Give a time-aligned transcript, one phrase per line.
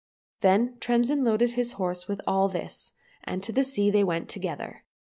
[0.39, 4.83] Then Tremsin loaded his horse with all this, and to the sea they went together.